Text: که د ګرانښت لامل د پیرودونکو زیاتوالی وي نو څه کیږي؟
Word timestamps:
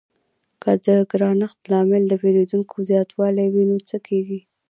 که 0.61 0.71
د 0.85 0.87
ګرانښت 1.11 1.59
لامل 1.71 2.03
د 2.07 2.13
پیرودونکو 2.21 2.75
زیاتوالی 2.89 3.47
وي 3.53 3.63
نو 3.69 3.77
څه 3.89 3.97
کیږي؟ 4.07 4.39